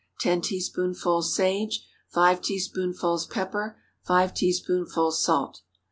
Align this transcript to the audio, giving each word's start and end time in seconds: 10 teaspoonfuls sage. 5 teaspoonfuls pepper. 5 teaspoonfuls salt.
10 0.21 0.41
teaspoonfuls 0.41 1.35
sage. 1.35 1.85
5 2.07 2.41
teaspoonfuls 2.41 3.27
pepper. 3.27 3.79
5 4.07 4.33
teaspoonfuls 4.33 5.23
salt. 5.23 5.61